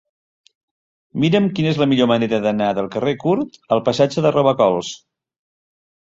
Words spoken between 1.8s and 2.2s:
la millor